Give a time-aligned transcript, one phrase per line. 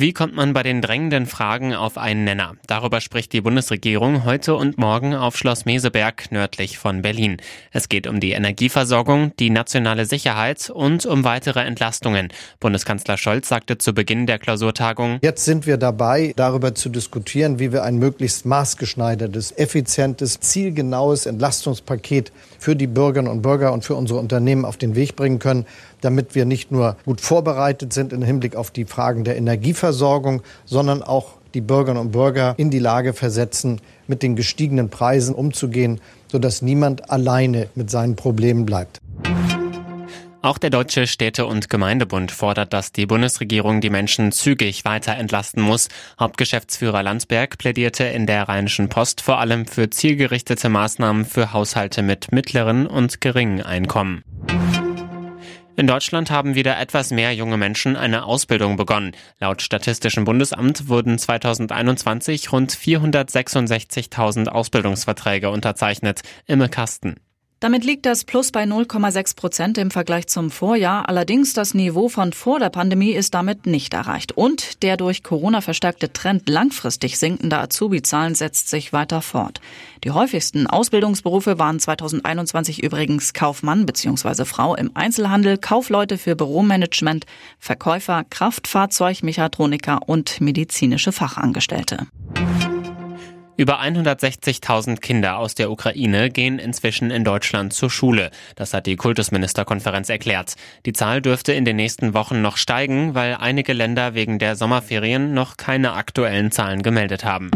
[0.00, 2.54] Wie kommt man bei den drängenden Fragen auf einen Nenner?
[2.66, 7.36] Darüber spricht die Bundesregierung heute und morgen auf Schloss Meseberg nördlich von Berlin.
[7.70, 12.28] Es geht um die Energieversorgung, die nationale Sicherheit und um weitere Entlastungen.
[12.60, 17.70] Bundeskanzler Scholz sagte zu Beginn der Klausurtagung, Jetzt sind wir dabei, darüber zu diskutieren, wie
[17.70, 24.18] wir ein möglichst maßgeschneidertes, effizientes, zielgenaues Entlastungspaket für die Bürgerinnen und Bürger und für unsere
[24.18, 25.66] Unternehmen auf den Weg bringen können,
[26.00, 31.02] damit wir nicht nur gut vorbereitet sind im Hinblick auf die Fragen der Energieversorgung, sondern
[31.02, 36.62] auch die Bürgerinnen und Bürger in die Lage versetzen, mit den gestiegenen Preisen umzugehen, sodass
[36.62, 39.00] niemand alleine mit seinen Problemen bleibt.
[40.42, 45.62] Auch der Deutsche Städte- und Gemeindebund fordert, dass die Bundesregierung die Menschen zügig weiter entlasten
[45.62, 45.88] muss.
[46.18, 52.32] Hauptgeschäftsführer Landsberg plädierte in der Rheinischen Post vor allem für zielgerichtete Maßnahmen für Haushalte mit
[52.32, 54.24] mittleren und geringen Einkommen.
[55.80, 59.12] In Deutschland haben wieder etwas mehr junge Menschen eine Ausbildung begonnen.
[59.38, 66.20] Laut Statistischem Bundesamt wurden 2021 rund 466.000 Ausbildungsverträge unterzeichnet.
[66.46, 67.14] Imme Kasten.
[67.60, 71.10] Damit liegt das Plus bei 0,6 Prozent im Vergleich zum Vorjahr.
[71.10, 74.32] Allerdings das Niveau von vor der Pandemie ist damit nicht erreicht.
[74.32, 79.60] Und der durch Corona verstärkte Trend langfristig sinkender Azubi-Zahlen setzt sich weiter fort.
[80.04, 84.46] Die häufigsten Ausbildungsberufe waren 2021 übrigens Kaufmann bzw.
[84.46, 87.26] Frau im Einzelhandel, Kaufleute für Büromanagement,
[87.58, 92.06] Verkäufer, Kraftfahrzeugmechatroniker und medizinische Fachangestellte.
[93.60, 98.30] Über 160.000 Kinder aus der Ukraine gehen inzwischen in Deutschland zur Schule.
[98.56, 100.54] Das hat die Kultusministerkonferenz erklärt.
[100.86, 105.34] Die Zahl dürfte in den nächsten Wochen noch steigen, weil einige Länder wegen der Sommerferien
[105.34, 107.50] noch keine aktuellen Zahlen gemeldet haben.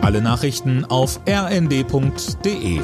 [0.00, 2.80] Alle Nachrichten auf rnd.de